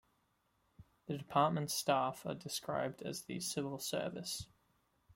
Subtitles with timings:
[1.05, 4.47] The departments' staff are described as the civil service.